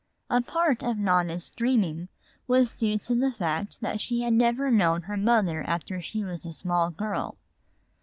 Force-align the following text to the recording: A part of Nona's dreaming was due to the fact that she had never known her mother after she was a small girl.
A 0.31 0.41
part 0.41 0.81
of 0.81 0.97
Nona's 0.97 1.51
dreaming 1.51 2.07
was 2.47 2.73
due 2.73 2.97
to 2.97 3.13
the 3.13 3.29
fact 3.31 3.81
that 3.81 4.01
she 4.01 4.21
had 4.23 4.33
never 4.33 4.71
known 4.71 5.03
her 5.03 5.15
mother 5.15 5.61
after 5.61 6.01
she 6.01 6.23
was 6.23 6.43
a 6.43 6.51
small 6.51 6.89
girl. 6.89 7.37